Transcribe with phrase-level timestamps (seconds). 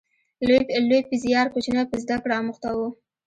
[0.87, 2.79] لوی په زیار، کوچنی په زده کړه اموخته و